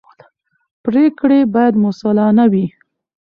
[0.83, 2.65] پرېکړې باید مسوولانه وي